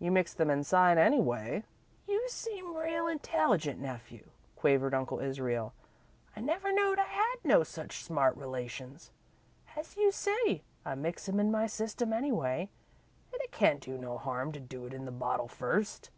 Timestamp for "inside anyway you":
0.50-2.28